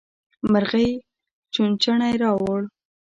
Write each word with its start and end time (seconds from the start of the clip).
مرغۍ 0.51 0.89
چوچوڼی 1.53 2.13
راووړ. 2.21 2.61